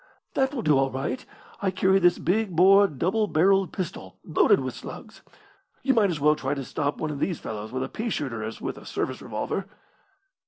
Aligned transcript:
"That 0.33 0.51
will 0.51 0.63
do 0.63 0.79
all 0.79 0.89
right. 0.89 1.23
I 1.61 1.69
carry 1.69 1.99
this 1.99 2.17
big 2.17 2.55
bore 2.55 2.87
double 2.87 3.27
barrelled 3.27 3.71
pistol 3.71 4.17
loaded 4.25 4.59
with 4.59 4.73
slugs. 4.73 5.21
You 5.83 5.93
might 5.93 6.09
as 6.09 6.19
well 6.19 6.35
try 6.35 6.55
to 6.55 6.65
stop 6.65 6.97
one 6.97 7.11
of 7.11 7.19
these 7.19 7.39
fellows 7.39 7.71
with 7.71 7.83
a 7.83 7.87
pea 7.87 8.09
shooter 8.09 8.43
as 8.43 8.59
with 8.59 8.79
a 8.79 8.85
service 8.87 9.21
revolver." 9.21 9.67